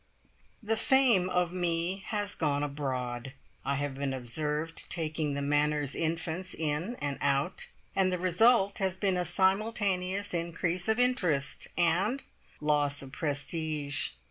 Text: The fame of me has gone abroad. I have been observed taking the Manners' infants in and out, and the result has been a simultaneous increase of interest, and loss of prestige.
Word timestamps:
The 0.63 0.77
fame 0.77 1.29
of 1.29 1.53
me 1.53 2.01
has 2.07 2.33
gone 2.33 2.63
abroad. 2.63 3.33
I 3.63 3.75
have 3.75 3.93
been 3.93 4.15
observed 4.15 4.89
taking 4.89 5.35
the 5.35 5.43
Manners' 5.43 5.93
infants 5.93 6.55
in 6.55 6.95
and 6.95 7.19
out, 7.21 7.67
and 7.95 8.11
the 8.11 8.17
result 8.17 8.79
has 8.79 8.97
been 8.97 9.15
a 9.15 9.25
simultaneous 9.25 10.33
increase 10.33 10.87
of 10.87 10.99
interest, 10.99 11.67
and 11.77 12.23
loss 12.59 13.03
of 13.03 13.11
prestige. 13.11 14.07